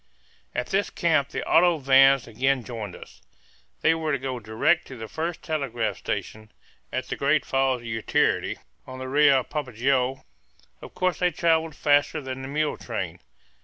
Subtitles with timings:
[0.55, 3.21] At this camp the auto vans again joined us.
[3.81, 6.51] They were to go direct to the first telegraph station,
[6.91, 10.23] at the great falls of the Utiarity, on the Rio Papagaio.
[10.81, 13.19] Of course they travelled faster than the mule train.